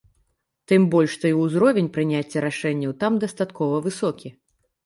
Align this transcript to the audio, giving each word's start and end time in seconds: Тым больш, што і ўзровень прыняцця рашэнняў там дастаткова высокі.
Тым 0.71 0.81
больш, 0.95 1.11
што 1.17 1.25
і 1.33 1.35
ўзровень 1.41 1.91
прыняцця 1.97 2.43
рашэнняў 2.47 2.97
там 3.05 3.23
дастаткова 3.25 3.75
высокі. 3.91 4.35